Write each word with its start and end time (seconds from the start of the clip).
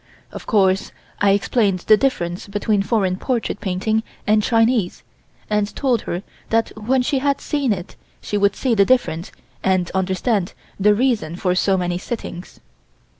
Of 0.31 0.47
course 0.47 0.91
I 1.19 1.29
explained 1.29 1.81
the 1.81 1.95
difference 1.95 2.47
between 2.47 2.81
foreign 2.81 3.17
portrait 3.17 3.61
painting 3.61 4.01
and 4.25 4.41
Chinese, 4.41 5.03
and 5.47 5.75
told 5.75 6.01
her 6.09 6.23
that 6.49 6.69
when 6.75 7.03
she 7.03 7.19
had 7.19 7.39
seen 7.39 7.71
it 7.71 7.95
she 8.19 8.35
would 8.35 8.55
see 8.55 8.73
the 8.73 8.83
difference 8.83 9.31
and 9.63 9.91
understand 9.91 10.53
the 10.79 10.95
reason 10.95 11.35
for 11.35 11.53
so 11.53 11.77
many 11.77 11.99
sittings. 11.99 12.59